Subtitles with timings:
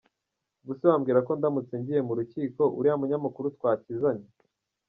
[0.63, 4.27] Ubuse wambwira ko ndamutse ngiye mu rukiko uriya munyamakuru twakizanya?”.